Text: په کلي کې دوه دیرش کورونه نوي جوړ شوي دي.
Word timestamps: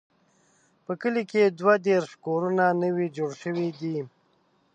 په 0.85 0.93
کلي 1.01 1.23
کې 1.31 1.41
دوه 1.59 1.73
دیرش 1.85 2.11
کورونه 2.25 2.65
نوي 2.83 3.07
جوړ 3.17 3.31
شوي 3.43 3.69
دي. 3.79 3.97